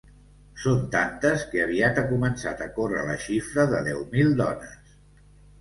[0.61, 4.93] Són tantes que aviat ha començat a córrer la xifra de deu mil dones.